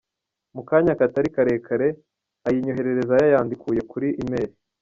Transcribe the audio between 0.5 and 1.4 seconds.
Mu kanya katari